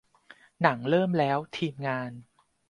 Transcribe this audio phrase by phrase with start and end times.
[0.61, 2.11] หนังเริ่มแล้ว ทีมงาน